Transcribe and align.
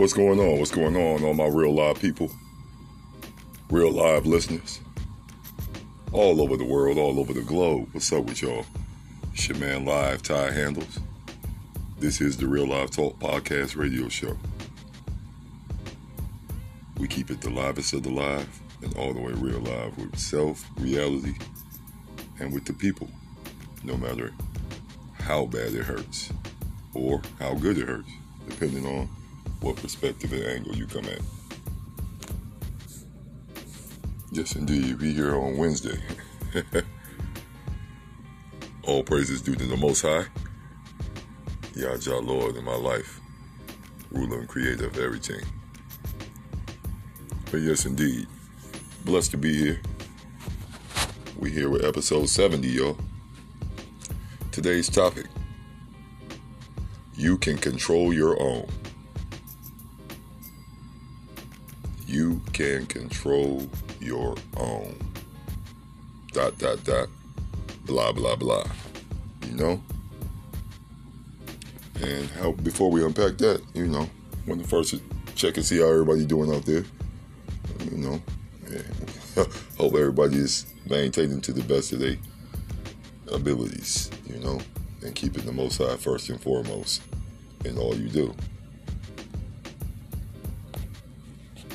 What's 0.00 0.14
going 0.14 0.40
on? 0.40 0.58
What's 0.58 0.70
going 0.70 0.96
on, 0.96 1.22
all 1.22 1.34
my 1.34 1.46
real 1.46 1.74
live 1.74 2.00
people? 2.00 2.30
Real 3.68 3.92
live 3.92 4.24
listeners? 4.24 4.80
All 6.10 6.40
over 6.40 6.56
the 6.56 6.64
world, 6.64 6.96
all 6.96 7.20
over 7.20 7.34
the 7.34 7.42
globe. 7.42 7.90
What's 7.92 8.10
up 8.10 8.24
with 8.24 8.40
y'all? 8.40 8.64
It's 9.34 9.46
your 9.46 9.58
man 9.58 9.84
Live 9.84 10.22
Ty 10.22 10.52
Handles. 10.52 11.00
This 11.98 12.22
is 12.22 12.38
the 12.38 12.46
Real 12.46 12.66
Live 12.66 12.90
Talk 12.90 13.18
Podcast 13.18 13.76
Radio 13.76 14.08
Show. 14.08 14.38
We 16.98 17.06
keep 17.06 17.30
it 17.30 17.42
the 17.42 17.50
livest 17.50 17.92
of 17.92 18.02
the 18.02 18.10
live 18.10 18.48
and 18.82 18.96
all 18.96 19.12
the 19.12 19.20
way 19.20 19.32
real 19.32 19.60
live 19.60 19.98
with 19.98 20.18
self, 20.18 20.64
reality, 20.78 21.34
and 22.38 22.54
with 22.54 22.64
the 22.64 22.72
people, 22.72 23.10
no 23.84 23.98
matter 23.98 24.32
how 25.20 25.44
bad 25.44 25.74
it 25.74 25.84
hurts 25.84 26.32
or 26.94 27.20
how 27.38 27.52
good 27.52 27.76
it 27.76 27.86
hurts, 27.86 28.08
depending 28.48 28.86
on 28.86 29.10
what 29.60 29.76
perspective 29.76 30.32
and 30.32 30.44
angle 30.44 30.74
you 30.74 30.86
come 30.86 31.04
at. 31.06 31.20
Yes, 34.32 34.54
indeed, 34.54 35.00
we 35.00 35.12
here 35.12 35.34
on 35.36 35.56
Wednesday. 35.56 35.98
All 38.84 39.02
praises 39.02 39.42
due 39.42 39.54
to 39.54 39.66
the 39.66 39.76
Most 39.76 40.02
High. 40.02 40.26
Yah 41.74 41.96
Jah 41.96 42.18
Lord 42.18 42.56
in 42.56 42.64
my 42.64 42.76
life, 42.76 43.20
ruler 44.10 44.40
and 44.40 44.48
creator 44.48 44.86
of 44.86 44.98
everything. 44.98 45.40
But 47.50 47.58
yes, 47.58 47.86
indeed, 47.86 48.26
blessed 49.04 49.32
to 49.32 49.36
be 49.36 49.56
here. 49.56 49.80
We 51.38 51.50
here 51.50 51.68
with 51.68 51.84
episode 51.84 52.28
70, 52.28 52.68
y'all. 52.68 52.96
Today's 54.52 54.88
topic 54.88 55.26
you 57.20 57.36
can 57.36 57.58
control 57.58 58.14
your 58.14 58.40
own. 58.40 58.66
Can 62.60 62.84
control 62.84 63.66
your 64.00 64.36
own. 64.58 64.94
Dot, 66.32 66.58
dot, 66.58 66.84
dot. 66.84 67.08
Blah, 67.86 68.12
blah, 68.12 68.36
blah. 68.36 68.66
You 69.46 69.54
know? 69.54 69.82
And 72.02 72.28
how 72.32 72.52
before 72.52 72.90
we 72.90 73.02
unpack 73.02 73.38
that, 73.38 73.62
you 73.72 73.86
know, 73.86 74.08
want 74.46 74.62
to 74.62 74.68
first 74.68 74.94
check 75.34 75.56
and 75.56 75.64
see 75.64 75.78
how 75.78 75.88
everybody 75.88 76.26
doing 76.26 76.54
out 76.54 76.66
there. 76.66 76.84
You 77.90 77.96
know, 77.96 78.22
yeah. 78.70 79.44
hope 79.78 79.94
everybody 79.94 80.36
is 80.36 80.66
maintaining 80.86 81.40
to 81.42 81.54
the 81.54 81.62
best 81.62 81.94
of 81.94 82.00
their 82.00 82.16
abilities, 83.32 84.10
you 84.26 84.38
know, 84.38 84.60
and 85.02 85.14
keeping 85.14 85.46
the 85.46 85.52
most 85.52 85.78
high 85.78 85.96
first 85.96 86.28
and 86.28 86.40
foremost 86.40 87.00
in 87.64 87.78
all 87.78 87.94
you 87.94 88.10
do. 88.10 88.34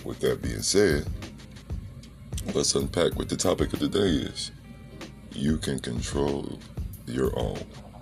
With 0.05 0.19
that 0.19 0.41
being 0.41 0.61
said, 0.61 1.07
let's 2.53 2.75
unpack 2.75 3.15
what 3.15 3.27
the 3.27 3.35
topic 3.35 3.73
of 3.73 3.79
the 3.79 3.87
day 3.87 3.99
is. 3.99 4.51
You 5.31 5.57
can 5.57 5.79
control 5.79 6.59
your 7.07 7.37
own. 7.37 7.57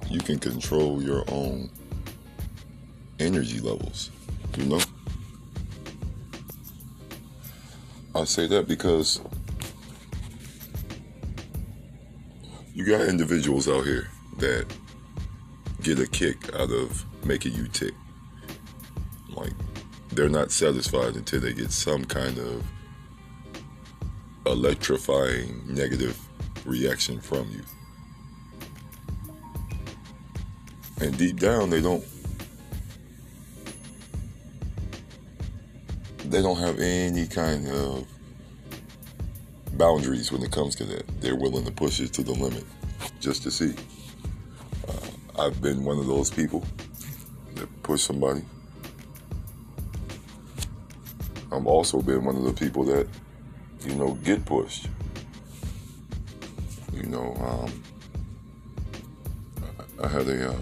You 0.10 0.20
can 0.20 0.38
control 0.38 1.02
your 1.02 1.24
own 1.30 1.70
energy 3.20 3.62
levels, 3.62 4.12
you 4.58 4.66
know? 4.66 4.82
I 8.14 8.26
say 8.26 8.48
that 8.48 8.68
because 8.68 9.22
you 12.76 12.86
got 12.86 13.02
individuals 13.08 13.70
out 13.70 13.86
here 13.86 14.10
that 14.40 14.66
get 15.82 16.00
a 16.00 16.08
kick 16.08 16.54
out 16.54 16.70
of 16.70 17.06
making 17.26 17.54
you 17.54 17.68
tick. 17.70 17.94
Like, 19.30 19.54
they're 20.16 20.30
not 20.30 20.52
satisfied 20.52 21.16
until 21.16 21.40
they 21.40 21.54
get 21.54 21.72
some 21.72 22.06
kind 22.06 22.38
of 22.38 22.64
electrifying 24.46 25.64
negative 25.68 26.20
reaction 26.66 27.20
from 27.20 27.50
you. 27.52 27.62
And 31.02 31.18
deep 31.18 31.40
down, 31.40 31.70
they 31.70 31.82
don't. 31.82 32.04
They 36.26 36.42
don't 36.42 36.58
have 36.58 36.80
any 36.80 37.28
kind 37.28 37.68
of 37.68 38.08
boundaries 39.74 40.32
when 40.32 40.42
it 40.42 40.52
comes 40.52 40.76
to 40.76 40.86
that. 40.86 41.22
They're 41.22 41.36
willing 41.36 41.66
to 41.66 41.72
push 41.72 42.00
it 42.00 42.14
to 42.14 42.24
the 42.24 42.32
limit 42.32 42.64
just 43.20 43.44
to 43.44 43.52
see. 43.52 43.76
Uh, 44.88 45.42
I've 45.42 45.62
been 45.62 45.84
one 45.84 46.00
of 46.00 46.08
those 46.08 46.32
people 46.32 46.64
that 47.56 47.84
push 47.84 48.02
somebody. 48.02 48.44
I've 51.54 51.68
also 51.68 52.02
been 52.02 52.26
one 52.26 52.36
of 52.36 52.44
the 52.44 52.54
people 52.54 52.84
that, 52.86 53.08
you 53.86 53.94
know, 53.96 54.14
get 54.24 54.44
pushed. 54.44 54.88
You 56.92 57.04
know, 57.04 57.36
um, 57.36 57.84
I 60.04 60.08
had 60.08 60.28
a 60.28 60.52
uh, 60.52 60.56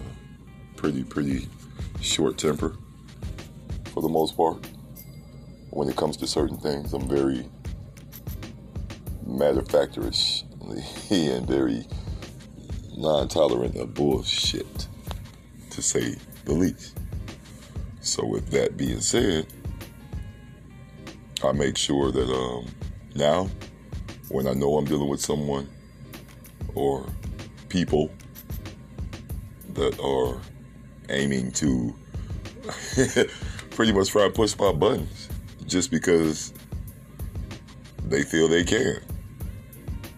pretty, 0.76 1.04
pretty 1.04 1.48
short 2.02 2.38
temper 2.38 2.76
for 3.94 4.02
the 4.02 4.10
most 4.10 4.36
part. 4.36 4.68
When 5.70 5.88
it 5.88 5.96
comes 5.96 6.18
to 6.18 6.28
certain 6.28 6.58
things, 6.58 6.94
I'm 6.94 7.08
very 7.08 7.46
matter 9.26 9.60
of 9.60 9.68
factorish 9.70 10.44
and 11.12 11.48
very 11.48 11.86
non 12.98 13.30
tolerant 13.30 13.78
of 13.78 13.94
bullshit, 13.94 14.88
to 15.70 15.82
say 15.82 16.16
the 16.44 16.54
least. 16.54 16.98
So, 18.02 18.26
with 18.26 18.50
that 18.50 18.76
being 18.76 19.00
said, 19.00 19.48
I 21.44 21.52
make 21.52 21.78
sure 21.78 22.12
that 22.12 22.30
um, 22.30 22.68
now, 23.16 23.50
when 24.30 24.48
I 24.48 24.54
know 24.54 24.78
I'm 24.78 24.86
dealing 24.86 25.10
with 25.10 25.22
someone 25.22 25.68
or 26.76 27.06
people 27.70 28.12
that 29.74 30.00
are 30.00 30.40
aiming 31.10 31.52
to 31.54 31.96
pretty 33.72 33.92
much 33.92 34.10
try 34.10 34.26
to 34.26 34.30
push 34.30 34.58
my 34.58 34.72
buttons 34.72 35.30
just 35.66 35.92
because 35.92 36.54
they 38.06 38.24
feel 38.24 38.48
they 38.48 38.64
can 38.64 39.02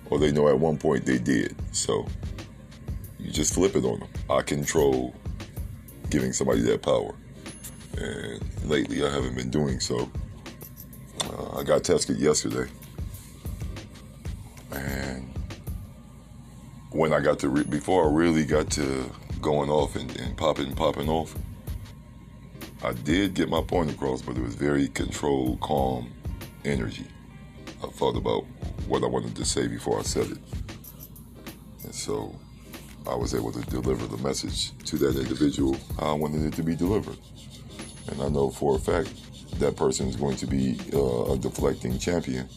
or 0.10 0.20
they 0.20 0.32
know 0.32 0.48
at 0.48 0.60
one 0.60 0.78
point 0.78 1.06
they 1.06 1.18
did. 1.18 1.56
So 1.72 2.08
you 3.20 3.32
just 3.32 3.54
flip 3.54 3.76
it 3.76 3.86
on 3.86 4.00
them. 4.00 4.10
I 4.30 4.42
control 4.42 5.16
giving 6.10 6.34
somebody 6.34 6.62
that 6.62 6.82
power. 6.82 7.16
And 7.98 8.70
lately 8.70 9.06
I 9.06 9.10
haven't 9.10 9.36
been 9.36 9.50
doing 9.50 9.80
so. 9.80 10.12
I 11.56 11.62
got 11.62 11.84
tested 11.84 12.18
yesterday. 12.18 12.70
And 14.72 15.32
when 16.90 17.14
I 17.14 17.20
got 17.20 17.40
to, 17.40 17.50
re- 17.50 17.64
before 17.64 18.10
I 18.10 18.12
really 18.12 18.44
got 18.44 18.72
to 18.72 19.10
going 19.40 19.70
off 19.70 19.96
and, 19.96 20.16
and 20.20 20.36
popping 20.36 20.68
and 20.68 20.78
popping 20.78 21.10
off, 21.10 21.36
I 22.84 22.94
did 22.94 23.36
get 23.36 23.50
my 23.50 23.62
point 23.62 23.92
across, 23.92 24.22
but 24.22 24.36
it 24.36 24.42
was 24.42 24.56
very 24.56 24.88
controlled, 24.88 25.62
calm 25.62 26.12
energy. 26.66 27.06
I 27.84 27.88
thought 27.88 28.18
about 28.18 28.46
what 28.88 29.04
I 29.04 29.08
wanted 29.08 29.36
to 29.36 29.46
say 29.46 29.68
before 29.68 30.00
I 30.00 30.04
said 30.04 30.32
it. 30.32 30.38
And 31.84 31.94
so 31.94 32.36
I 33.08 33.16
was 33.16 33.36
able 33.36 33.52
to 33.52 33.62
deliver 33.62 34.08
the 34.08 34.22
message 34.24 34.72
to 34.86 34.98
that 34.98 35.18
individual 35.18 35.78
I 36.00 36.14
wanted 36.14 36.46
it 36.46 36.54
to 36.56 36.64
be 36.64 36.76
delivered. 36.76 37.18
And 38.08 38.22
I 38.22 38.30
know 38.30 38.50
for 38.50 38.76
a 38.76 38.80
fact 38.80 39.14
that 39.60 39.76
person 39.76 40.08
is 40.08 40.16
going 40.16 40.36
to 40.38 40.48
be 40.48 40.80
uh, 40.94 41.34
a 41.34 41.38
deflecting 41.38 41.98
champion 42.00 42.48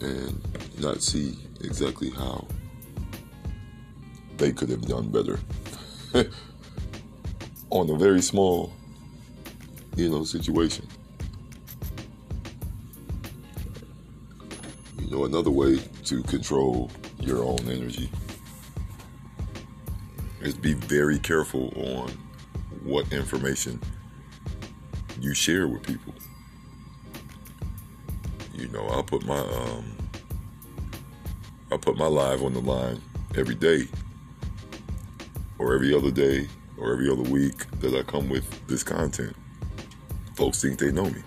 and 0.00 0.80
not 0.80 1.02
see 1.02 1.38
exactly 1.62 2.10
how 2.10 2.46
they 4.36 4.52
could 4.52 4.68
have 4.68 4.82
done 4.82 5.08
better 5.08 5.38
on 7.70 7.88
a 7.88 7.96
very 7.96 8.20
small, 8.20 8.72
you 9.96 10.10
know, 10.10 10.24
situation. 10.24 10.86
You 14.98 15.10
know, 15.10 15.24
another 15.24 15.50
way 15.50 15.78
to 16.04 16.22
control 16.24 16.90
your 17.20 17.44
own 17.44 17.60
energy 17.68 18.10
is 20.40 20.54
be 20.54 20.74
very 20.74 21.18
careful 21.18 21.72
on 21.76 22.10
what 22.82 23.12
information 23.12 23.80
you 25.22 25.32
share 25.34 25.68
with 25.68 25.84
people. 25.84 26.12
You 28.52 28.66
know, 28.68 28.84
I'll 28.88 29.04
put 29.04 29.24
my 29.24 29.38
um 29.38 29.96
I 31.70 31.76
put 31.76 31.96
my 31.96 32.06
live 32.06 32.42
on 32.42 32.52
the 32.52 32.60
line 32.60 33.00
every 33.36 33.54
day 33.54 33.86
or 35.58 35.74
every 35.74 35.94
other 35.94 36.10
day 36.10 36.48
or 36.76 36.92
every 36.92 37.08
other 37.08 37.22
week 37.22 37.70
that 37.80 37.94
I 37.94 38.02
come 38.02 38.28
with 38.28 38.66
this 38.66 38.82
content. 38.82 39.34
Folks 40.34 40.60
think 40.60 40.80
they 40.80 40.90
know 40.90 41.04
me. 41.04 41.22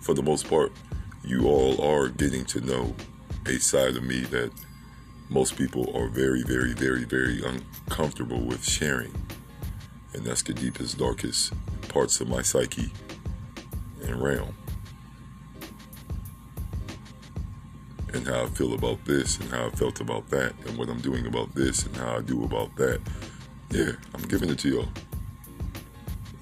For 0.00 0.14
the 0.14 0.22
most 0.22 0.48
part, 0.48 0.72
you 1.22 1.46
all 1.46 1.80
are 1.82 2.08
getting 2.08 2.46
to 2.46 2.60
know 2.62 2.94
a 3.44 3.58
side 3.58 3.96
of 3.96 4.02
me 4.02 4.20
that 4.20 4.50
most 5.28 5.56
people 5.58 5.94
are 5.94 6.08
very, 6.08 6.42
very, 6.42 6.72
very, 6.72 7.04
very 7.04 7.42
uncomfortable 7.44 8.40
with 8.40 8.64
sharing. 8.64 9.12
And 10.14 10.24
that's 10.24 10.42
the 10.42 10.54
deepest, 10.54 10.98
darkest 10.98 11.52
parts 11.88 12.20
of 12.20 12.28
my 12.28 12.40
psyche 12.40 12.90
and 14.06 14.22
realm. 14.22 14.54
And 18.12 18.26
how 18.26 18.44
I 18.44 18.46
feel 18.46 18.74
about 18.74 19.04
this 19.04 19.38
and 19.38 19.50
how 19.50 19.66
I 19.66 19.70
felt 19.70 20.00
about 20.00 20.28
that 20.30 20.54
and 20.66 20.78
what 20.78 20.88
I'm 20.88 21.00
doing 21.00 21.26
about 21.26 21.54
this 21.54 21.84
and 21.84 21.96
how 21.96 22.16
I 22.16 22.20
do 22.20 22.44
about 22.44 22.74
that. 22.76 23.00
Yeah, 23.70 23.92
I'm 24.14 24.22
giving 24.22 24.48
it 24.48 24.58
to 24.60 24.68
y'all. 24.68 24.88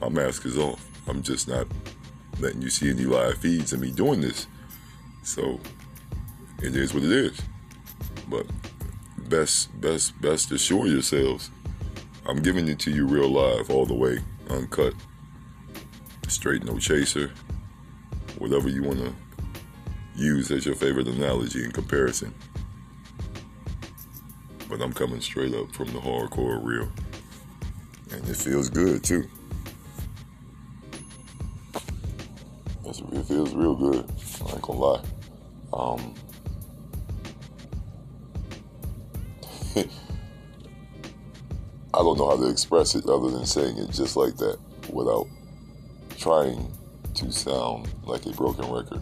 My 0.01 0.09
mask 0.09 0.45
is 0.47 0.59
off. 0.59 0.87
I'm 1.09 1.23
just 1.23 1.49
not 1.49 1.67
letting 2.39 2.63
you 2.63 2.71
see 2.71 2.91
any 2.91 3.05
live 3.05 3.39
feeds 3.39 3.73
of 3.73 3.81
me 3.81 3.91
doing 3.91 4.21
this. 4.21 4.47
So 5.23 5.59
it 6.63 6.77
is 6.77 6.95
what 6.95 7.03
it 7.03 7.13
is. 7.13 7.41
But 8.29 8.47
best, 9.29 9.81
best, 9.81 10.21
best 10.21 10.53
assure 10.53 10.87
yourselves. 10.87 11.51
I'm 12.27 12.41
giving 12.43 12.69
it 12.69 12.79
to 12.81 12.91
you 12.91 13.07
real 13.07 13.29
live, 13.29 13.71
all 13.71 13.85
the 13.85 13.95
way, 13.95 14.19
uncut, 14.49 14.95
straight, 16.29 16.65
no 16.65 16.79
chaser, 16.79 17.33
whatever 18.45 18.69
you 18.69 18.83
want 18.83 18.99
to 18.99 19.11
use 20.15 20.51
as 20.51 20.67
your 20.67 20.75
favorite 20.75 21.09
analogy 21.09 21.65
and 21.65 21.73
comparison. 21.73 22.35
But 24.69 24.83
I'm 24.83 24.93
coming 24.93 25.23
straight 25.23 25.55
up 25.55 25.75
from 25.75 25.87
the 25.87 25.99
hardcore 25.99 26.63
real. 26.63 26.93
And 28.11 28.29
it 28.29 28.37
feels 28.37 28.69
good 28.69 29.03
too. 29.03 29.27
It 32.85 33.25
feels 33.25 33.55
real 33.55 33.75
good. 33.75 34.05
I 34.47 34.53
ain't 34.53 34.61
gonna 34.61 34.79
lie. 34.79 35.03
Um, 35.73 36.15
I 41.95 41.99
don't 41.99 42.19
know 42.19 42.29
how 42.29 42.37
to 42.37 42.51
express 42.51 42.95
it 42.95 43.07
other 43.07 43.31
than 43.31 43.47
saying 43.47 43.79
it 43.79 43.91
just 43.91 44.17
like 44.17 44.37
that 44.37 44.59
without 44.93 45.29
trying 46.19 46.71
to 47.15 47.33
sound 47.33 47.89
like 48.05 48.27
a 48.27 48.31
broken 48.31 48.71
record. 48.71 49.01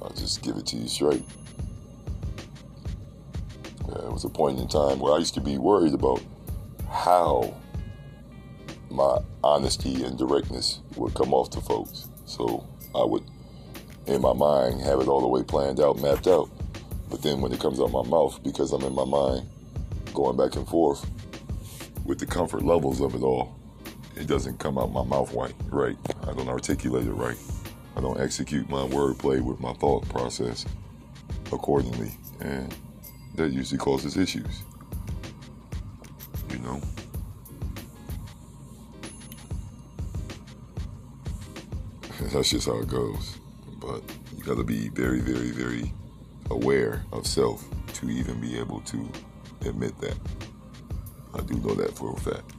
I'll 0.00 0.10
just 0.10 0.42
give 0.42 0.56
it 0.56 0.66
to 0.66 0.76
you 0.76 0.88
straight. 0.88 1.24
There 3.88 4.10
was 4.10 4.24
a 4.24 4.28
point 4.28 4.58
in 4.58 4.68
time 4.68 5.00
where 5.00 5.14
I 5.14 5.18
used 5.18 5.34
to 5.34 5.40
be 5.40 5.58
worried 5.58 5.94
about 5.94 6.22
how 6.88 7.54
my 8.90 9.18
honesty 9.42 10.04
and 10.04 10.16
directness 10.16 10.80
would 10.96 11.14
come 11.14 11.34
off 11.34 11.50
to 11.50 11.60
folks. 11.60 12.08
So 12.24 12.66
I 12.94 13.04
would, 13.04 13.24
in 14.06 14.20
my 14.20 14.32
mind, 14.32 14.80
have 14.82 15.00
it 15.00 15.08
all 15.08 15.20
the 15.20 15.28
way 15.28 15.42
planned 15.42 15.80
out, 15.80 16.00
mapped 16.00 16.26
out. 16.26 16.50
But 17.08 17.22
then 17.22 17.40
when 17.40 17.52
it 17.52 17.60
comes 17.60 17.80
out 17.80 17.86
of 17.86 17.92
my 17.92 18.08
mouth, 18.08 18.40
because 18.42 18.72
I'm 18.72 18.82
in 18.82 18.94
my 18.94 19.04
mind, 19.04 19.48
going 20.14 20.36
back 20.36 20.56
and 20.56 20.66
forth 20.66 21.08
with 22.04 22.18
the 22.18 22.26
comfort 22.26 22.64
levels 22.64 23.00
of 23.00 23.14
it 23.14 23.22
all, 23.22 23.59
it 24.20 24.26
doesn't 24.26 24.58
come 24.58 24.76
out 24.76 24.92
my 24.92 25.02
mouth 25.02 25.32
right. 25.32 25.54
Right? 25.70 25.96
I 26.22 26.34
don't 26.34 26.48
articulate 26.48 27.06
it 27.06 27.12
right. 27.12 27.38
I 27.96 28.02
don't 28.02 28.20
execute 28.20 28.68
my 28.68 28.82
wordplay 28.82 29.40
with 29.40 29.60
my 29.60 29.72
thought 29.74 30.06
process 30.10 30.66
accordingly, 31.50 32.12
and 32.40 32.74
that 33.36 33.50
usually 33.50 33.78
causes 33.78 34.18
issues. 34.18 34.62
You 36.50 36.58
know. 36.58 36.80
That's 42.32 42.50
just 42.50 42.66
how 42.66 42.78
it 42.78 42.88
goes. 42.88 43.38
But 43.80 44.02
you 44.36 44.44
got 44.44 44.56
to 44.58 44.64
be 44.64 44.88
very, 44.90 45.20
very, 45.20 45.50
very 45.50 45.92
aware 46.50 47.04
of 47.12 47.26
self 47.26 47.64
to 47.94 48.10
even 48.10 48.38
be 48.40 48.58
able 48.58 48.80
to 48.82 49.10
admit 49.62 49.98
that. 50.00 50.18
I 51.34 51.40
do 51.40 51.54
know 51.54 51.74
that 51.74 51.96
for 51.96 52.12
a 52.12 52.20
fact. 52.20 52.52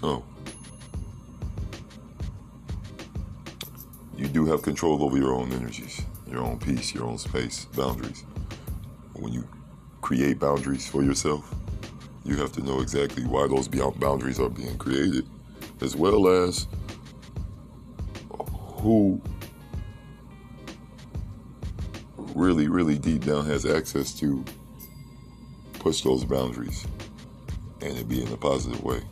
So, 0.00 0.22
you 4.16 4.28
do 4.28 4.46
have 4.46 4.62
control 4.62 5.02
over 5.02 5.18
your 5.18 5.32
own 5.32 5.50
energies, 5.50 6.02
your 6.30 6.40
own 6.40 6.60
peace, 6.60 6.94
your 6.94 7.04
own 7.04 7.18
space, 7.18 7.64
boundaries. 7.76 8.24
When 9.14 9.32
you 9.32 9.48
create 10.00 10.38
boundaries 10.38 10.86
for 10.86 11.02
yourself, 11.02 11.52
you 12.24 12.36
have 12.36 12.52
to 12.52 12.62
know 12.62 12.80
exactly 12.80 13.24
why 13.24 13.48
those 13.48 13.66
boundaries 13.66 14.38
are 14.38 14.48
being 14.48 14.78
created, 14.78 15.26
as 15.80 15.96
well 15.96 16.28
as 16.28 16.68
who 18.76 19.20
really, 22.36 22.68
really 22.68 22.98
deep 22.98 23.24
down 23.24 23.46
has 23.46 23.66
access 23.66 24.14
to 24.20 24.44
push 25.80 26.02
those 26.02 26.24
boundaries 26.24 26.86
and 27.80 27.98
it 27.98 28.08
be 28.08 28.22
in 28.22 28.32
a 28.32 28.36
positive 28.36 28.80
way. 28.84 29.02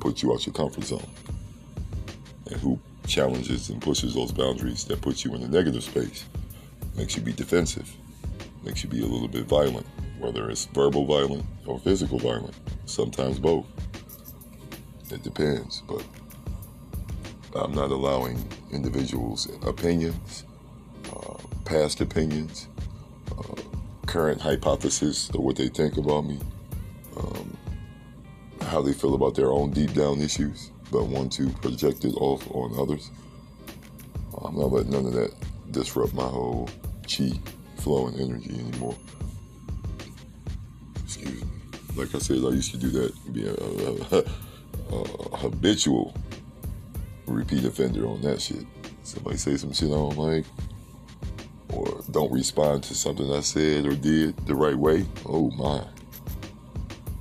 Put 0.00 0.22
you 0.22 0.32
out 0.32 0.46
your 0.46 0.54
comfort 0.54 0.84
zone. 0.84 1.08
And 2.46 2.56
who 2.60 2.80
challenges 3.06 3.70
and 3.70 3.80
pushes 3.80 4.14
those 4.14 4.32
boundaries 4.32 4.84
that 4.84 5.00
puts 5.00 5.24
you 5.24 5.34
in 5.34 5.42
a 5.42 5.48
negative 5.48 5.84
space. 5.84 6.24
Makes 6.96 7.16
you 7.16 7.22
be 7.22 7.32
defensive. 7.32 7.90
Makes 8.64 8.82
you 8.82 8.90
be 8.90 9.00
a 9.00 9.06
little 9.06 9.28
bit 9.28 9.44
violent, 9.44 9.86
whether 10.18 10.50
it's 10.50 10.66
verbal 10.66 11.06
violent 11.06 11.44
or 11.66 11.78
physical 11.78 12.18
violent. 12.18 12.54
Sometimes 12.86 13.38
both. 13.38 13.66
It 15.10 15.22
depends, 15.22 15.82
but 15.88 16.04
I'm 17.54 17.72
not 17.72 17.90
allowing 17.90 18.44
individuals' 18.70 19.48
opinions 19.62 20.44
past 21.70 22.00
opinions, 22.00 22.66
uh, 23.38 23.54
current 24.06 24.40
hypothesis 24.40 25.28
of 25.30 25.36
what 25.36 25.54
they 25.54 25.68
think 25.68 25.96
about 25.96 26.22
me, 26.22 26.36
how 28.70 28.80
they 28.80 28.92
feel 28.92 29.14
about 29.14 29.34
their 29.34 29.50
own 29.50 29.70
deep 29.72 29.92
down 29.94 30.20
issues, 30.20 30.70
but 30.92 31.04
want 31.04 31.32
to 31.32 31.50
project 31.60 32.04
it 32.04 32.14
off 32.14 32.48
on 32.54 32.78
others. 32.78 33.10
I'm 34.42 34.56
not 34.56 34.70
letting 34.70 34.92
none 34.92 35.06
of 35.06 35.12
that 35.14 35.32
disrupt 35.72 36.14
my 36.14 36.22
whole 36.22 36.68
chi 37.02 37.32
flow 37.76 38.06
and 38.06 38.20
energy 38.20 38.58
anymore. 38.58 38.96
Excuse 41.04 41.42
me. 41.42 41.48
Like 41.96 42.14
I 42.14 42.18
said, 42.18 42.38
I 42.38 42.50
used 42.50 42.70
to 42.70 42.76
do 42.76 42.90
that, 42.90 43.32
be 43.32 43.46
a, 43.46 43.54
a, 43.54 44.24
a, 44.96 45.32
a 45.32 45.36
habitual 45.36 46.14
repeat 47.26 47.64
offender 47.64 48.06
on 48.06 48.20
that 48.22 48.40
shit. 48.40 48.64
Somebody 49.02 49.36
say 49.36 49.56
some 49.56 49.72
shit 49.72 49.88
I 49.88 49.94
don't 49.94 50.16
like, 50.16 50.44
or 51.72 52.02
don't 52.12 52.32
respond 52.32 52.84
to 52.84 52.94
something 52.94 53.30
I 53.32 53.40
said 53.40 53.86
or 53.86 53.94
did 53.96 54.36
the 54.46 54.54
right 54.54 54.76
way, 54.76 55.04
oh 55.26 55.50
my. 55.50 55.84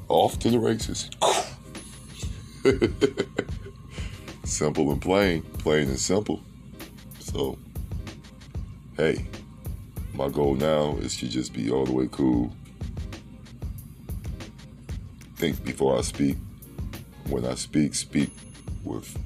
Off 0.09 0.37
to 0.39 0.49
the 0.49 0.59
races. 0.59 1.09
simple 4.43 4.91
and 4.91 5.01
plain, 5.01 5.43
plain 5.59 5.87
and 5.87 5.99
simple. 5.99 6.41
So, 7.19 7.57
hey, 8.97 9.25
my 10.13 10.27
goal 10.27 10.55
now 10.55 10.97
is 10.97 11.15
to 11.17 11.29
just 11.29 11.53
be 11.53 11.71
all 11.71 11.85
the 11.85 11.93
way 11.93 12.09
cool. 12.11 12.51
Think 15.35 15.63
before 15.63 15.97
I 15.97 16.01
speak. 16.01 16.35
When 17.29 17.45
I 17.45 17.55
speak, 17.55 17.95
speak 17.95 18.31
with 18.83 19.17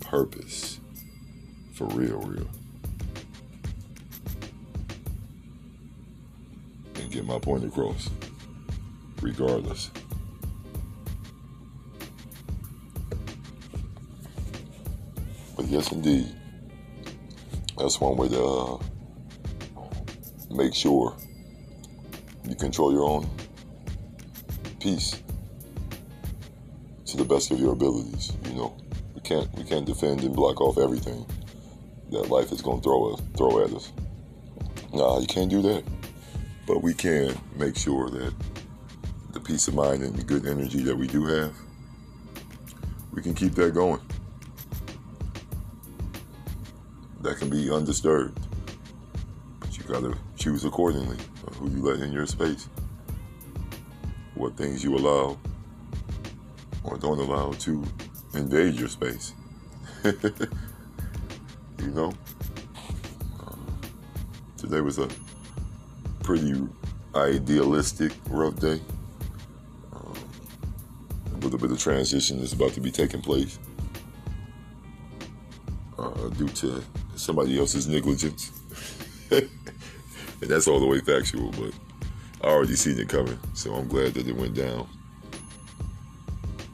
purpose. 0.00 0.80
For 1.72 1.86
real, 1.86 2.18
real. 2.18 2.48
And 6.96 7.10
get 7.10 7.24
my 7.24 7.38
point 7.38 7.64
across, 7.64 8.10
regardless. 9.24 9.90
But 15.56 15.66
yes, 15.66 15.90
indeed, 15.92 16.28
that's 17.78 18.00
one 18.00 18.16
way 18.16 18.28
to 18.28 18.44
uh, 18.44 18.78
make 20.50 20.74
sure 20.74 21.16
you 22.46 22.54
control 22.54 22.92
your 22.92 23.04
own 23.04 23.28
peace 24.78 25.22
to 27.06 27.16
the 27.16 27.24
best 27.24 27.50
of 27.50 27.58
your 27.58 27.72
abilities. 27.72 28.32
You 28.44 28.54
know, 28.54 28.76
we 29.14 29.22
can't 29.22 29.50
we 29.54 29.64
can't 29.64 29.86
defend 29.86 30.20
and 30.20 30.36
block 30.36 30.60
off 30.60 30.76
everything 30.76 31.24
that 32.10 32.28
life 32.28 32.52
is 32.52 32.60
going 32.60 32.80
to 32.80 32.82
throw 32.82 33.14
us 33.14 33.22
throw 33.38 33.64
at 33.64 33.72
us. 33.72 33.90
Nah, 34.92 35.18
you 35.18 35.26
can't 35.26 35.50
do 35.50 35.62
that. 35.62 35.82
But 36.66 36.82
we 36.82 36.94
can 36.94 37.38
make 37.56 37.76
sure 37.76 38.08
that 38.10 38.32
peace 39.44 39.68
of 39.68 39.74
mind 39.74 40.02
and 40.02 40.16
the 40.16 40.24
good 40.24 40.46
energy 40.46 40.82
that 40.82 40.96
we 40.96 41.06
do 41.06 41.26
have, 41.26 41.54
we 43.12 43.22
can 43.22 43.34
keep 43.34 43.54
that 43.54 43.74
going. 43.74 44.00
That 47.20 47.38
can 47.38 47.50
be 47.50 47.70
undisturbed. 47.70 48.38
But 49.60 49.76
you 49.76 49.84
gotta 49.84 50.16
choose 50.36 50.64
accordingly 50.64 51.18
who 51.58 51.70
you 51.70 51.82
let 51.82 52.00
in 52.00 52.12
your 52.12 52.26
space. 52.26 52.68
What 54.34 54.56
things 54.56 54.82
you 54.82 54.96
allow 54.96 55.38
or 56.82 56.96
don't 56.98 57.18
allow 57.18 57.52
to 57.52 57.84
invade 58.34 58.74
your 58.74 58.88
space. 58.88 59.34
you 60.04 61.90
know? 61.92 62.12
Uh, 63.40 63.54
today 64.56 64.80
was 64.80 64.98
a 64.98 65.08
pretty 66.22 66.66
idealistic 67.14 68.12
rough 68.28 68.56
day. 68.56 68.80
Little 71.54 71.68
bit 71.68 71.76
of 71.76 71.80
transition 71.80 72.40
is 72.40 72.52
about 72.52 72.72
to 72.72 72.80
be 72.80 72.90
taking 72.90 73.20
place 73.22 73.60
uh, 75.96 76.10
due 76.30 76.48
to 76.48 76.82
somebody 77.14 77.56
else's 77.56 77.86
negligence. 77.86 78.50
and 79.30 79.48
that's 80.40 80.66
all 80.66 80.80
the 80.80 80.86
way 80.86 80.98
factual, 80.98 81.52
but 81.52 81.70
I 82.42 82.50
already 82.50 82.74
seen 82.74 82.98
it 82.98 83.08
coming, 83.08 83.38
so 83.52 83.72
I'm 83.72 83.86
glad 83.86 84.14
that 84.14 84.26
it 84.26 84.34
went 84.34 84.56
down 84.56 84.88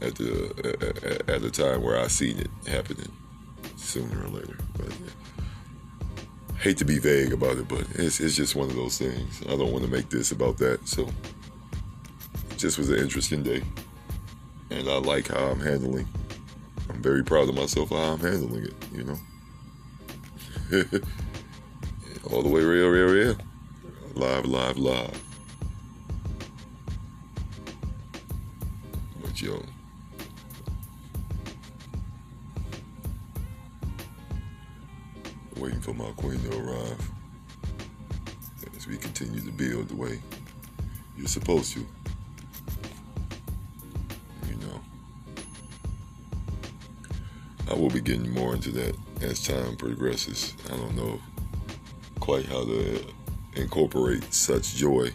at 0.01 0.15
the 0.15 1.25
at, 1.29 1.43
the 1.43 1.51
time 1.51 1.83
where 1.83 2.01
I 2.01 2.07
seen 2.07 2.39
it 2.39 2.49
happening 2.67 3.13
sooner 3.77 4.25
or 4.25 4.29
later. 4.29 4.57
But 4.79 4.89
yeah. 4.89 5.45
hate 6.59 6.79
to 6.79 6.87
be 6.87 6.99
vague 6.99 7.35
about 7.35 7.59
it, 7.59 7.69
but 7.69 7.85
it's 7.97 8.19
it's 8.19 8.35
just 8.35 8.57
one 8.57 8.71
of 8.71 8.77
those 8.77 8.97
things. 8.97 9.43
I 9.43 9.59
don't 9.59 9.73
want 9.73 9.85
to 9.85 9.91
make 9.91 10.09
this 10.09 10.33
about 10.33 10.57
that, 10.57 10.89
so 10.89 11.07
just 12.57 12.79
was 12.79 12.89
an 12.89 12.97
interesting 12.99 13.43
day, 13.43 13.63
and 14.71 14.89
I 14.89 14.97
like 14.99 15.29
how 15.29 15.47
I'm 15.47 15.61
handling. 15.61 16.09
I'm 16.89 17.03
very 17.03 17.23
proud 17.23 17.49
of 17.49 17.55
myself 17.55 17.91
how 17.91 17.97
I'm 17.97 18.21
handling 18.21 18.65
it. 18.65 18.75
You 18.93 19.05
know, 19.05 19.19
all 22.31 22.43
the 22.43 22.49
way 22.49 22.63
real, 22.63 22.89
real, 22.89 23.07
real, 23.07 23.37
live, 24.15 24.47
live, 24.47 24.79
live. 24.79 25.23
But 29.21 29.41
yo. 29.41 29.63
waiting 35.57 35.81
for 35.81 35.93
my 35.93 36.11
queen 36.13 36.41
to 36.41 36.59
arrive 36.59 37.11
as 38.75 38.87
we 38.87 38.97
continue 38.97 39.43
to 39.43 39.53
build 39.53 39.89
the 39.89 39.95
way 39.95 40.19
you're 41.19 41.29
supposed 41.29 41.75
to. 41.75 41.87
I 47.71 47.75
will 47.75 47.91
be 47.91 48.01
getting 48.01 48.31
more 48.33 48.55
into 48.55 48.71
that 48.73 48.97
as 49.23 49.47
time 49.47 49.77
progresses. 49.77 50.55
I 50.67 50.77
don't 50.77 50.97
know 50.97 51.21
quite 52.19 52.47
how 52.47 52.65
to 52.65 53.05
incorporate 53.55 54.33
such 54.33 54.75
joy, 54.75 55.11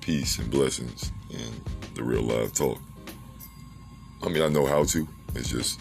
peace, 0.00 0.38
and 0.38 0.50
blessings 0.50 1.12
in 1.30 1.50
the 1.94 2.02
real 2.02 2.22
live 2.22 2.52
talk. 2.52 2.78
I 4.22 4.28
mean, 4.28 4.42
I 4.42 4.48
know 4.48 4.66
how 4.66 4.84
to. 4.84 5.08
It's 5.34 5.48
just 5.48 5.80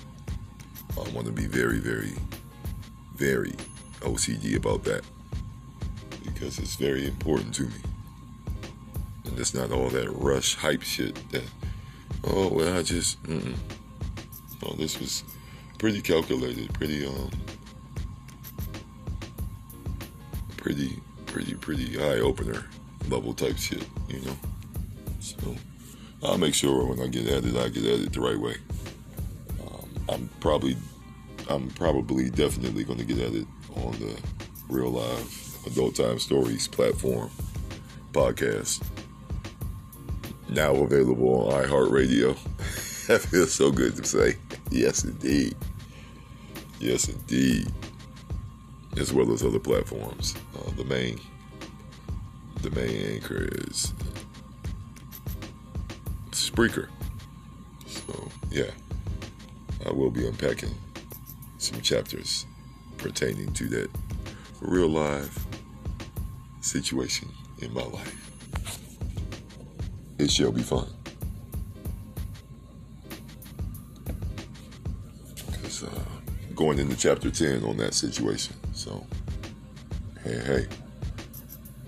I 0.98 1.10
want 1.12 1.28
to 1.28 1.32
be 1.32 1.46
very, 1.46 1.80
very 1.80 2.14
very 3.20 3.52
OCD 4.00 4.56
about 4.56 4.86
that 4.86 5.04
because 6.24 6.58
it's 6.58 6.76
very 6.76 7.06
important 7.06 7.54
to 7.56 7.64
me. 7.64 7.82
And 9.26 9.38
it's 9.38 9.54
not 9.54 9.74
all 9.74 9.90
that 9.90 10.10
rush 10.12 10.56
hype 10.56 10.84
shit 10.84 11.16
that, 11.32 11.44
oh, 12.24 12.48
well, 12.48 12.78
I 12.78 12.82
just, 12.82 13.22
mm-mm. 13.24 13.56
No, 14.64 14.74
this 14.78 15.00
was 15.02 15.26
pretty 15.80 16.02
calculated, 16.02 16.72
pretty, 16.74 17.08
um, 17.08 17.32
pretty, 20.58 21.00
pretty, 21.26 21.56
pretty 21.56 22.00
eye 22.00 22.20
opener 22.20 22.66
level 23.08 23.34
type 23.34 23.58
shit, 23.58 23.84
you 24.08 24.20
know? 24.22 24.38
So 25.20 25.56
I'll 26.22 26.38
make 26.38 26.54
sure 26.54 26.86
when 26.86 27.00
I 27.02 27.08
get 27.08 27.28
at 27.28 27.46
it, 27.46 27.56
I 27.56 27.70
get 27.70 27.86
at 27.86 28.00
it 28.02 28.14
the 28.14 28.22
right 28.22 28.40
way. 28.40 28.56
Um, 29.66 29.90
I'm 30.10 30.30
probably 30.40 30.76
I'm 31.50 31.70
probably 31.72 32.30
definitely 32.30 32.84
going 32.84 33.00
to 33.00 33.06
get 33.06 33.18
at 33.18 33.34
it 33.34 33.48
on 33.76 33.92
the 33.94 34.16
Real 34.68 34.92
Live 34.92 35.58
Adult 35.66 35.96
Time 35.96 36.20
Stories 36.20 36.68
platform 36.68 37.32
podcast. 38.12 38.84
Now 40.50 40.76
available 40.76 41.48
on 41.48 41.64
iHeartRadio. 41.64 42.38
that 43.08 43.22
feels 43.22 43.54
so 43.54 43.72
good 43.72 43.96
to 43.96 44.04
say. 44.04 44.36
Yes, 44.72 45.04
indeed. 45.04 45.56
Yes, 46.80 47.10
indeed. 47.10 47.72
As 48.98 49.14
well 49.14 49.32
as 49.32 49.44
other 49.44 49.60
platforms. 49.60 50.36
Uh, 50.58 50.72
the 50.72 50.86
main, 50.86 51.20
the 52.62 52.72
main 52.72 53.14
anchor 53.14 53.48
is 53.68 53.94
Spreaker. 56.32 56.88
So 57.86 58.30
yeah, 58.50 58.72
I 59.86 59.92
will 59.92 60.10
be 60.10 60.28
unpacking 60.28 60.74
some 61.58 61.82
chapters 61.82 62.46
pertaining 62.98 63.54
to 63.54 63.68
that 63.70 63.90
real 64.62 64.90
life 64.90 65.46
situation 66.62 67.30
in 67.62 67.74
my 67.74 67.84
life. 67.84 68.80
It 70.18 70.32
shall 70.32 70.52
be 70.52 70.64
fun. 70.64 70.88
Going 76.60 76.78
into 76.78 76.98
chapter 76.98 77.32
10 77.32 77.64
on 77.64 77.78
that 77.78 77.94
situation. 77.94 78.54
So, 78.74 79.08
hey, 80.26 80.40
hey. 80.40 80.68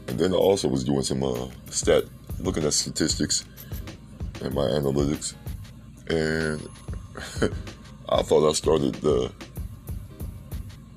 And 0.08 0.18
then 0.18 0.32
I 0.32 0.38
also 0.38 0.70
was 0.70 0.86
doing 0.86 1.01
some 1.01 1.24
uh, 1.24 1.50
stat, 1.70 2.06
looking 2.40 2.63
at 2.63 2.72
statistics 2.72 3.44
and 4.42 4.54
my 4.54 4.62
analytics. 4.62 5.34
And 6.08 6.66
I 8.10 8.22
thought 8.22 8.50
I 8.50 8.54
started 8.54 8.96
the 8.96 9.30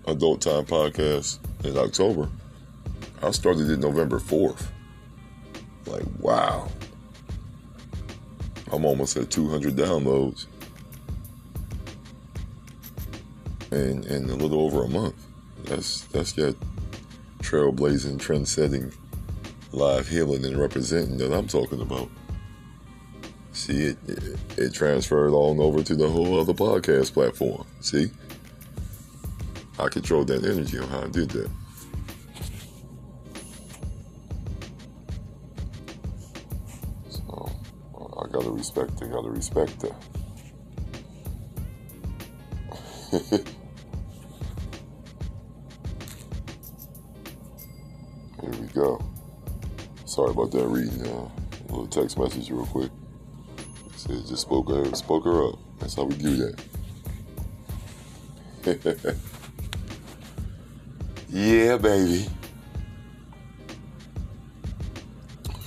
Adult 0.06 0.42
Time 0.42 0.66
podcast 0.66 1.40
in 1.64 1.76
October. 1.76 2.30
I 3.22 3.32
started 3.32 3.68
it 3.68 3.80
November 3.80 4.20
4th. 4.20 4.68
Like, 5.86 6.04
wow. 6.20 6.70
I'm 8.70 8.84
almost 8.84 9.16
at 9.16 9.32
200 9.32 9.74
downloads. 9.74 10.46
In, 13.74 14.04
in 14.04 14.30
a 14.30 14.36
little 14.36 14.60
over 14.60 14.84
a 14.84 14.88
month. 14.88 15.16
That's 15.64 16.02
that's 16.02 16.32
that 16.34 16.56
trailblazing, 17.42 18.20
trend 18.20 18.46
setting, 18.46 18.92
live 19.72 20.06
healing 20.06 20.44
and 20.44 20.56
representing 20.56 21.18
that 21.18 21.32
I'm 21.32 21.48
talking 21.48 21.80
about. 21.80 22.08
See, 23.52 23.86
it, 23.86 23.98
it, 24.06 24.38
it 24.56 24.74
transferred 24.74 25.32
on 25.32 25.58
over 25.58 25.82
to 25.82 25.94
the 25.96 26.08
whole 26.08 26.38
other 26.38 26.52
podcast 26.52 27.14
platform. 27.14 27.66
See? 27.80 28.10
I 29.78 29.88
controlled 29.88 30.28
that 30.28 30.44
energy 30.44 30.78
on 30.78 30.88
how 30.88 31.02
I 31.02 31.08
did 31.08 31.30
that. 31.30 31.50
So 37.08 37.50
I 38.22 38.28
gotta 38.30 38.50
respect 38.50 39.02
it, 39.02 39.10
gotta 39.10 39.30
respect 39.30 39.84
that. 43.12 43.44
Sorry 50.14 50.30
about 50.30 50.52
that 50.52 50.64
reading. 50.68 51.04
Uh, 51.04 51.28
a 51.28 51.72
little 51.72 51.88
text 51.88 52.16
message 52.16 52.48
real 52.48 52.66
quick. 52.66 52.92
It 53.58 53.98
said 53.98 54.24
just 54.28 54.42
spoke 54.42 54.68
her, 54.68 54.84
spoke 54.94 55.24
her 55.24 55.48
up. 55.48 55.58
That's 55.80 55.96
how 55.96 56.04
we 56.04 56.14
do 56.14 56.54
that. 58.62 59.16
Yeah, 61.30 61.78
baby. 61.78 62.28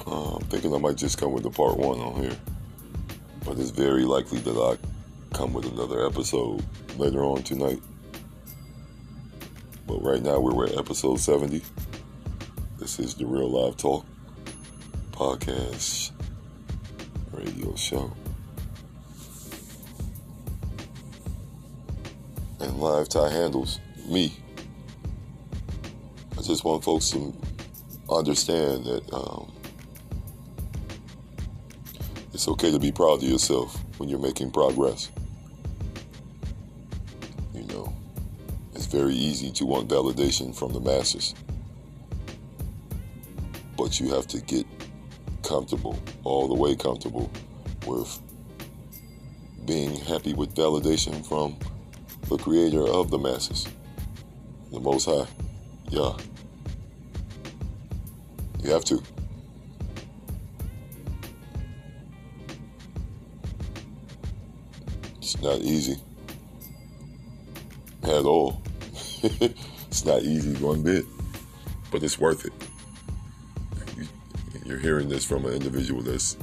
Uh, 0.08 0.36
I'm 0.36 0.44
thinking 0.46 0.74
I 0.74 0.78
might 0.78 0.96
just 0.96 1.18
come 1.18 1.34
with 1.34 1.44
the 1.44 1.50
part 1.50 1.76
one 1.76 2.00
on 2.00 2.24
here. 2.24 2.38
But 3.44 3.60
it's 3.60 3.72
very 3.72 4.04
likely 4.04 4.40
that 4.40 4.56
I 4.56 4.78
come 5.36 5.52
with 5.52 5.66
another 5.66 6.06
episode 6.06 6.64
later 6.98 7.22
on 7.26 7.44
tonight. 7.44 7.82
But 9.86 10.02
right 10.02 10.22
now 10.24 10.40
we're 10.40 10.68
at 10.68 10.78
episode 10.78 11.20
70. 11.20 11.62
This 12.78 12.98
is 12.98 13.14
the 13.16 13.26
Real 13.26 13.50
Live 13.50 13.76
Talk 13.76 14.06
podcast 15.18 16.12
radio 17.32 17.76
show. 17.76 18.14
And 22.60 22.80
live 22.80 23.10
Ty 23.10 23.32
Handles 23.32 23.80
me 24.08 24.32
I 26.38 26.44
just 26.44 26.64
want 26.64 26.84
folks 26.84 27.10
to 27.10 27.36
understand 28.12 28.86
that 28.86 29.12
um, 29.12 29.52
it's 32.32 32.48
okay 32.48 32.72
to 32.72 32.78
be 32.78 32.92
proud 32.92 33.24
of 33.24 33.24
yourself 33.24 33.76
when 33.98 34.10
you're 34.10 34.20
making 34.20 34.52
progress. 34.52 35.10
You 37.56 37.64
know, 37.64 37.92
it's 38.76 38.86
very 38.86 39.16
easy 39.16 39.52
to 39.54 39.66
want 39.66 39.88
validation 39.88 40.56
from 40.56 40.74
the 40.74 40.80
masses, 40.80 41.34
but 43.76 44.00
you 44.00 44.14
have 44.14 44.28
to 44.28 44.40
get 44.42 44.77
comfortable, 45.48 45.98
all 46.26 46.48
the 46.48 46.54
way 46.54 46.76
comfortable 46.76 47.32
with 47.86 48.20
being 49.66 49.96
happy 49.96 50.34
with 50.34 50.54
validation 50.54 51.26
from 51.26 51.58
the 52.28 52.38
creator 52.38 52.86
of 52.86 53.10
the 53.10 53.18
masses, 53.18 53.68
the 54.72 54.80
Most 54.80 55.06
High. 55.06 55.26
Yeah. 55.90 56.18
You 58.62 58.72
have 58.72 58.84
to. 58.86 59.02
It's 65.18 65.42
not 65.42 65.60
easy. 65.60 65.96
at 68.04 68.26
all. 68.26 68.62
it's 69.24 70.06
not 70.06 70.22
easy 70.24 70.54
one 70.64 70.82
bit, 70.82 71.06
but 71.92 72.04
it's 72.04 72.20
worth 72.20 72.46
it. 72.46 72.67
You're 74.68 74.80
hearing 74.80 75.08
this 75.08 75.24
from 75.24 75.46
an 75.46 75.54
individual 75.54 76.02
that's 76.02 76.36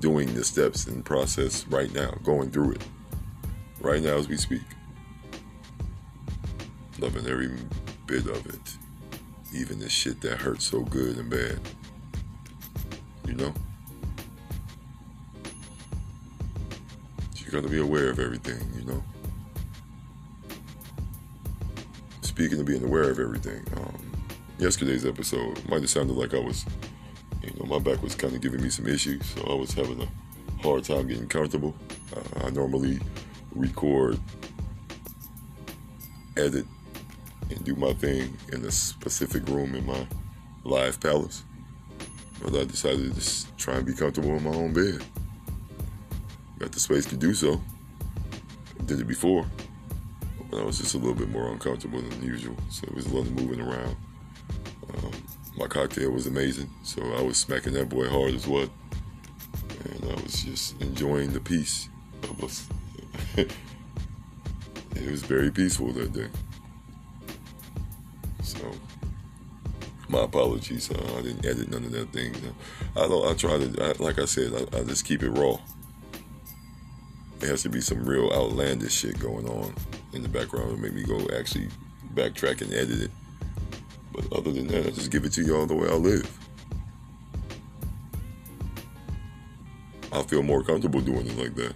doing 0.00 0.32
the 0.32 0.42
steps 0.42 0.86
and 0.86 1.04
process 1.04 1.66
right 1.66 1.92
now, 1.92 2.12
going 2.24 2.50
through 2.50 2.72
it 2.72 2.82
right 3.80 4.02
now 4.02 4.16
as 4.16 4.28
we 4.28 4.38
speak. 4.38 4.62
Loving 6.98 7.26
every 7.26 7.50
bit 8.06 8.26
of 8.26 8.46
it, 8.46 8.78
even 9.54 9.78
the 9.78 9.90
shit 9.90 10.22
that 10.22 10.38
hurts 10.40 10.64
so 10.64 10.80
good 10.80 11.18
and 11.18 11.28
bad. 11.28 11.60
You 13.26 13.34
know? 13.34 13.52
You 17.36 17.50
gotta 17.50 17.68
be 17.68 17.78
aware 17.78 18.08
of 18.08 18.18
everything, 18.18 18.72
you 18.74 18.86
know? 18.86 19.04
Speaking 22.22 22.58
of 22.58 22.64
being 22.64 22.84
aware 22.84 23.10
of 23.10 23.18
everything, 23.18 23.66
um, 23.76 24.12
yesterday's 24.58 25.04
episode 25.04 25.62
might 25.68 25.82
have 25.82 25.90
sounded 25.90 26.16
like 26.16 26.32
I 26.32 26.38
was 26.38 26.64
you 27.54 27.60
know, 27.60 27.66
my 27.66 27.78
back 27.78 28.02
was 28.02 28.14
kind 28.14 28.34
of 28.34 28.40
giving 28.40 28.62
me 28.62 28.70
some 28.70 28.86
issues, 28.86 29.24
so 29.26 29.42
I 29.42 29.54
was 29.54 29.72
having 29.72 30.02
a 30.02 30.62
hard 30.62 30.84
time 30.84 31.06
getting 31.06 31.28
comfortable. 31.28 31.74
Uh, 32.14 32.46
I 32.46 32.50
normally 32.50 33.00
record, 33.54 34.18
edit, 36.36 36.66
and 37.50 37.64
do 37.64 37.74
my 37.76 37.92
thing 37.94 38.36
in 38.52 38.64
a 38.64 38.70
specific 38.70 39.48
room 39.48 39.74
in 39.74 39.86
my 39.86 40.06
live 40.64 41.00
palace. 41.00 41.44
But 42.42 42.54
I 42.54 42.64
decided 42.64 43.08
to 43.08 43.14
just 43.14 43.56
try 43.58 43.76
and 43.76 43.86
be 43.86 43.94
comfortable 43.94 44.36
in 44.36 44.44
my 44.44 44.50
own 44.50 44.72
bed. 44.72 45.02
Got 46.58 46.72
the 46.72 46.80
space 46.80 47.06
to 47.06 47.16
do 47.16 47.34
so. 47.34 47.60
Did 48.84 49.00
it 49.00 49.08
before, 49.08 49.46
but 50.50 50.60
I 50.60 50.64
was 50.64 50.78
just 50.78 50.94
a 50.94 50.98
little 50.98 51.14
bit 51.14 51.28
more 51.28 51.50
uncomfortable 51.52 52.00
than 52.00 52.22
usual. 52.22 52.56
So 52.70 52.86
it 52.86 52.94
was 52.94 53.06
a 53.06 53.14
lot 53.14 53.26
of 53.26 53.32
moving 53.32 53.60
around. 53.60 53.96
My 55.58 55.66
cocktail 55.66 56.12
was 56.12 56.28
amazing, 56.28 56.70
so 56.84 57.02
I 57.14 57.20
was 57.20 57.36
smacking 57.36 57.72
that 57.72 57.88
boy 57.88 58.08
hard 58.08 58.32
as 58.32 58.46
well. 58.46 58.70
And 59.84 60.04
I 60.04 60.22
was 60.22 60.44
just 60.44 60.80
enjoying 60.80 61.32
the 61.32 61.40
peace 61.40 61.88
of 62.22 62.44
us. 62.44 62.68
it 63.36 63.50
was 65.10 65.22
very 65.22 65.50
peaceful 65.50 65.92
that 65.94 66.12
day. 66.12 66.28
So, 68.44 68.70
my 70.08 70.22
apologies. 70.22 70.92
Uh, 70.92 71.16
I 71.18 71.22
didn't 71.22 71.44
edit 71.44 71.70
none 71.70 71.84
of 71.84 71.90
that 71.90 72.12
thing. 72.12 72.36
I 72.96 73.08
don't. 73.08 73.28
I 73.28 73.34
try 73.34 73.58
to. 73.58 73.84
I, 73.84 74.02
like 74.02 74.20
I 74.20 74.26
said, 74.26 74.52
I, 74.54 74.78
I 74.78 74.84
just 74.84 75.04
keep 75.04 75.24
it 75.24 75.30
raw. 75.30 75.58
There 77.40 77.50
has 77.50 77.64
to 77.64 77.68
be 77.68 77.80
some 77.80 78.04
real 78.04 78.30
outlandish 78.30 78.92
shit 78.92 79.18
going 79.18 79.48
on 79.48 79.74
in 80.12 80.22
the 80.22 80.28
background 80.28 80.70
to 80.70 80.76
make 80.80 80.92
me 80.92 81.02
go 81.02 81.18
actually 81.36 81.68
backtrack 82.14 82.60
and 82.60 82.72
edit 82.72 83.02
it. 83.02 83.10
But 84.18 84.36
other 84.36 84.50
than 84.50 84.66
that, 84.68 84.86
I 84.86 84.90
just 84.90 85.12
give 85.12 85.24
it 85.24 85.32
to 85.34 85.42
y'all 85.42 85.66
the 85.66 85.74
way 85.74 85.88
I 85.88 85.94
live. 85.94 86.38
I 90.10 90.22
feel 90.24 90.42
more 90.42 90.64
comfortable 90.64 91.00
doing 91.00 91.26
it 91.28 91.36
like 91.36 91.54
that. 91.54 91.74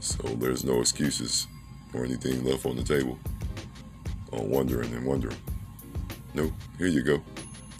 So 0.00 0.22
there's 0.34 0.64
no 0.64 0.80
excuses 0.80 1.46
or 1.94 2.04
anything 2.04 2.44
left 2.44 2.66
on 2.66 2.76
the 2.76 2.82
table 2.82 3.18
on 4.32 4.50
wondering 4.50 4.92
and 4.92 5.06
wondering. 5.06 5.36
Nope, 6.34 6.52
here 6.76 6.88
you 6.88 7.02
go. 7.02 7.22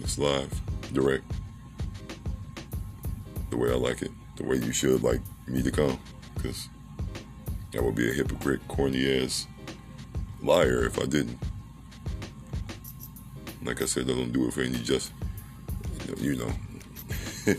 It's 0.01 0.19
live, 0.19 0.51
direct. 0.95 1.25
The 3.51 3.59
way 3.59 3.71
I 3.71 3.75
like 3.75 4.01
it, 4.01 4.11
the 4.37 4.45
way 4.45 4.57
you 4.57 4.73
should 4.73 5.03
like 5.03 5.21
me 5.47 5.63
to 5.63 5.71
come. 5.71 5.99
Because 6.35 6.69
I 7.77 7.81
would 7.81 7.95
be 7.95 8.09
a 8.09 8.15
hypocrite, 8.15 8.67
corny 8.69 9.23
ass 9.23 9.47
liar 10.43 10.87
if 10.87 10.99
I 10.99 11.05
didn't. 11.05 11.39
Like 13.63 13.83
I 13.83 13.85
said, 13.85 14.05
I 14.11 14.15
don't 14.15 14.33
do 14.33 14.47
it 14.47 14.55
for 14.55 14.63
any 14.63 14.79
just, 14.79 15.13
you 16.07 16.15
know, 16.15 16.23
you 16.23 16.37
know. 17.47 17.55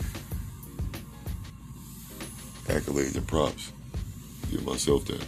accolades 2.68 3.16
and 3.16 3.28
props. 3.28 3.72
Give 4.50 4.66
myself 4.66 5.06
that. 5.06 5.26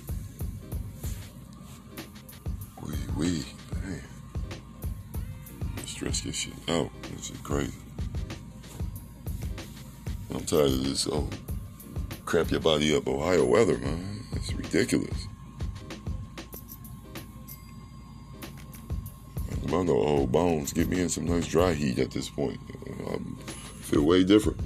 Wee 2.81 2.95
wee, 3.15 3.45
man. 3.73 4.01
Stress 5.85 6.21
this 6.21 6.35
shit 6.35 6.53
out. 6.67 6.89
This 7.15 7.31
is 7.31 7.37
crazy. 7.37 7.73
I'm 10.33 10.43
tired 10.45 10.71
of 10.71 10.83
this. 10.83 11.07
Oh, 11.07 11.29
crap 12.25 12.49
your 12.51 12.59
body 12.59 12.95
up, 12.95 13.07
Ohio 13.07 13.45
weather, 13.45 13.77
man. 13.77 14.25
It's 14.33 14.51
ridiculous. 14.53 15.27
Old 19.91 20.31
bones. 20.31 20.71
Get 20.73 20.87
me 20.87 21.01
in 21.01 21.09
some 21.09 21.25
nice 21.25 21.47
dry 21.47 21.73
heat 21.73 21.99
at 21.99 22.11
this 22.11 22.29
point. 22.29 22.59
I 23.07 23.17
feel 23.81 24.03
way 24.03 24.23
different. 24.23 24.59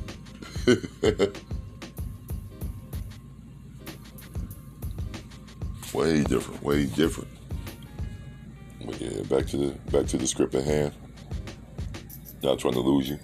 way 5.94 6.24
different. 6.24 6.64
Way 6.64 6.86
different. 6.86 7.30
But 8.86 9.02
yeah, 9.02 9.22
back 9.24 9.48
to 9.48 9.58
the 9.58 9.72
back 9.92 10.06
to 10.08 10.18
the 10.18 10.28
script 10.28 10.56
at 10.56 10.64
hand. 10.64 10.94
Not 12.44 12.60
trying 12.60 12.74
to 12.74 12.80
lose 12.80 13.10
you 13.10 13.20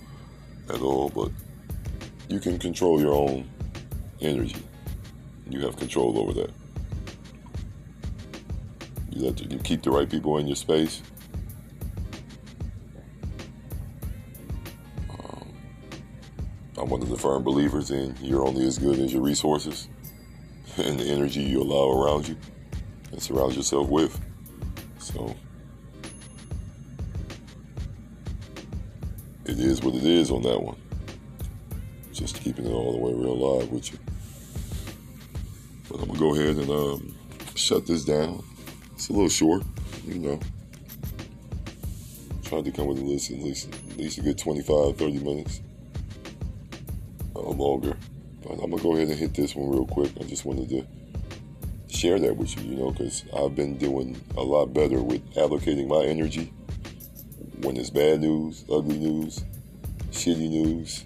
at 0.69 0.81
all, 0.81 1.09
but 1.09 1.31
you 2.29 2.39
can 2.39 2.57
control 2.57 2.99
your 2.99 3.13
own 3.13 3.49
energy. 4.21 4.63
You 5.49 5.59
have 5.61 5.75
control 5.77 6.17
over 6.17 6.33
that. 6.33 6.51
You 9.11 9.25
let 9.25 9.39
you 9.51 9.59
keep 9.59 9.83
the 9.83 9.91
right 9.91 10.09
people 10.09 10.37
in 10.39 10.47
your 10.47 10.55
space 10.55 11.01
I'm 16.83 16.89
one 16.89 17.01
of 17.01 17.07
the 17.07 17.17
firm 17.17 17.43
believers 17.43 17.91
in 17.91 18.13
you're 18.19 18.45
only 18.45 18.67
as 18.67 18.77
good 18.77 18.99
as 18.99 19.13
your 19.13 19.21
resources 19.21 19.87
and 20.77 20.99
the 20.99 21.05
energy 21.05 21.39
you 21.41 21.61
allow 21.61 21.89
around 21.89 22.27
you 22.27 22.35
and 23.09 23.23
surround 23.23 23.55
yourself 23.55 23.87
with. 23.87 24.19
So 24.99 25.33
it 29.45 29.59
is 29.59 29.81
what 29.81 29.95
it 29.95 30.03
is 30.03 30.29
on 30.29 30.41
that 30.41 30.61
one. 30.61 30.75
Just 32.11 32.41
keeping 32.41 32.65
it 32.65 32.73
all 32.73 32.91
the 32.91 32.97
way 32.97 33.13
real 33.13 33.37
live 33.37 33.71
with 33.71 33.93
you. 33.93 33.99
But 35.89 36.01
I'm 36.01 36.07
gonna 36.07 36.19
go 36.19 36.35
ahead 36.35 36.57
and 36.57 36.69
um, 36.69 37.15
shut 37.55 37.87
this 37.87 38.03
down. 38.03 38.43
It's 38.91 39.07
a 39.07 39.13
little 39.13 39.29
short, 39.29 39.63
you 40.05 40.15
know. 40.15 40.39
Tried 42.43 42.65
to 42.65 42.71
come 42.73 42.87
with 42.87 42.97
at 42.97 43.05
least 43.05 43.31
at 43.31 43.39
least 43.39 43.73
at 43.73 43.97
least 43.97 44.17
a 44.17 44.21
good 44.21 44.37
25, 44.37 44.97
30 44.97 45.19
minutes 45.19 45.61
longer. 47.51 47.97
But 48.41 48.53
I'm 48.53 48.71
gonna 48.71 48.81
go 48.81 48.95
ahead 48.95 49.09
and 49.09 49.17
hit 49.17 49.33
this 49.33 49.55
one 49.55 49.69
real 49.69 49.85
quick. 49.85 50.11
I 50.19 50.23
just 50.23 50.45
wanted 50.45 50.69
to 50.69 50.85
share 51.87 52.19
that 52.19 52.35
with 52.35 52.57
you, 52.57 52.71
you 52.71 52.77
know, 52.77 52.91
because 52.91 53.23
I've 53.35 53.55
been 53.55 53.77
doing 53.77 54.21
a 54.35 54.41
lot 54.41 54.73
better 54.73 55.01
with 55.01 55.23
allocating 55.35 55.87
my 55.87 56.03
energy 56.03 56.51
when 57.61 57.77
it's 57.77 57.89
bad 57.89 58.19
news, 58.21 58.65
ugly 58.69 58.97
news, 58.97 59.43
shitty 60.11 60.49
news, 60.49 61.05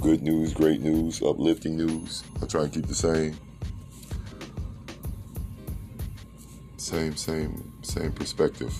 good 0.00 0.22
news, 0.22 0.52
great 0.52 0.80
news, 0.80 1.22
uplifting 1.22 1.76
news. 1.76 2.22
I 2.42 2.46
try 2.46 2.64
and 2.64 2.72
keep 2.72 2.86
the 2.86 2.94
same, 2.94 3.38
same, 6.76 7.16
same, 7.16 7.72
same 7.82 8.12
perspective 8.12 8.74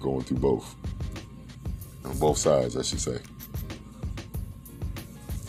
going 0.00 0.22
through 0.22 0.38
both 0.38 0.76
on 2.16 2.20
both 2.20 2.38
sides, 2.38 2.76
I 2.76 2.82
should 2.82 3.00
say. 3.00 3.18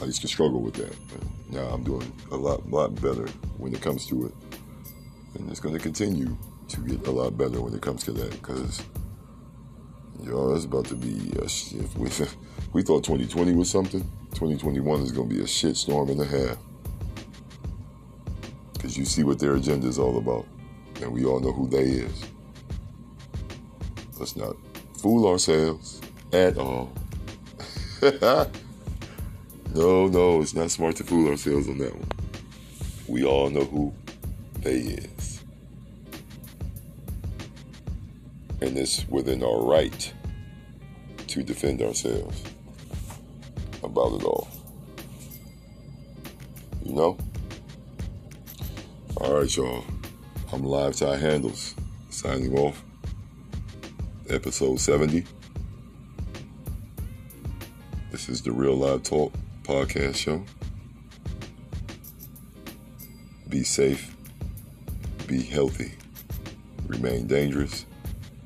I 0.01 0.05
used 0.05 0.21
to 0.21 0.27
struggle 0.27 0.61
with 0.61 0.75
that. 0.75 0.95
Now 1.49 1.65
I'm 1.73 1.83
doing 1.83 2.11
a 2.31 2.35
lot, 2.35 2.69
lot 2.69 2.93
better 3.01 3.27
when 3.57 3.73
it 3.73 3.81
comes 3.81 4.05
to 4.07 4.25
it, 4.25 4.33
and 5.35 5.49
it's 5.49 5.59
going 5.59 5.75
to 5.75 5.81
continue 5.81 6.37
to 6.67 6.81
get 6.81 7.07
a 7.07 7.11
lot 7.11 7.37
better 7.37 7.61
when 7.61 7.73
it 7.73 7.81
comes 7.81 8.03
to 8.03 8.11
that 8.11 8.31
because 8.31 8.83
yo, 10.21 10.53
it's 10.53 10.65
about 10.65 10.85
to 10.85 10.95
be 10.95 11.31
a 11.39 11.47
shit. 11.47 11.87
We, 11.95 12.09
we 12.73 12.83
thought 12.83 13.03
2020 13.05 13.53
was 13.55 13.69
something. 13.69 14.01
2021 14.31 15.01
is 15.01 15.11
going 15.11 15.29
to 15.29 15.35
be 15.35 15.41
a 15.41 15.47
shit 15.47 15.77
storm 15.77 16.09
and 16.09 16.21
a 16.21 16.25
half 16.25 16.57
because 18.73 18.97
you 18.97 19.05
see 19.05 19.23
what 19.23 19.39
their 19.39 19.55
agenda 19.55 19.87
is 19.87 19.97
all 19.97 20.17
about, 20.17 20.45
and 21.01 21.11
we 21.11 21.25
all 21.25 21.39
know 21.39 21.53
who 21.53 21.67
they 21.69 21.83
is. 21.83 22.25
Let's 24.19 24.35
not 24.35 24.57
fool 24.97 25.27
ourselves 25.27 26.01
at 26.33 26.57
all. 26.57 26.91
no, 28.01 30.07
no, 30.07 30.41
it's 30.41 30.53
not 30.53 30.71
smart 30.71 30.95
to 30.97 31.03
fool 31.03 31.29
ourselves 31.29 31.67
on 31.67 31.77
that 31.79 31.95
one. 31.95 32.07
We 33.07 33.23
all 33.23 33.49
know 33.49 33.65
who 33.65 33.93
they 34.59 34.77
is. 34.77 35.43
And 38.61 38.77
it's 38.77 39.07
within 39.07 39.43
our 39.43 39.63
right 39.63 40.13
to 41.27 41.43
defend 41.43 41.81
ourselves 41.81 42.41
about 43.83 44.19
it 44.19 44.23
all. 44.23 44.47
You 46.83 46.93
know? 46.93 47.17
All 49.17 49.39
right, 49.39 49.55
y'all. 49.55 49.83
I'm 50.51 50.63
live 50.63 50.95
Ty 50.95 51.17
Handles 51.17 51.75
signing 52.09 52.57
off. 52.57 52.83
Episode 54.29 54.79
70. 54.79 55.23
This 58.27 58.39
is 58.39 58.41
the 58.41 58.51
Real 58.51 58.75
Live 58.75 59.03
Talk 59.03 59.31
podcast 59.63 60.17
show. 60.17 60.43
Be 63.47 63.63
safe, 63.63 64.13
be 65.27 65.41
healthy, 65.41 65.93
remain 66.87 67.27
dangerous, 67.27 67.85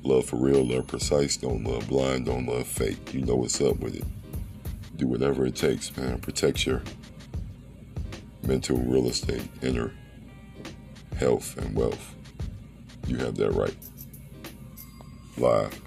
love 0.04 0.26
for 0.26 0.36
real, 0.36 0.64
love 0.64 0.86
precise, 0.86 1.36
don't 1.36 1.64
love 1.64 1.88
blind, 1.88 2.26
don't 2.26 2.46
love 2.46 2.68
fake. 2.68 3.12
You 3.12 3.22
know 3.22 3.34
what's 3.34 3.60
up 3.60 3.80
with 3.80 3.96
it. 3.96 4.04
Do 4.98 5.08
whatever 5.08 5.46
it 5.46 5.56
takes, 5.56 5.96
man. 5.96 6.20
Protect 6.20 6.64
your 6.64 6.80
mental 8.46 8.76
real 8.76 9.08
estate, 9.08 9.48
inner 9.62 9.92
health, 11.16 11.58
and 11.58 11.74
wealth. 11.74 12.14
You 13.08 13.16
have 13.16 13.34
that 13.34 13.50
right. 13.50 13.76
Live. 15.36 15.81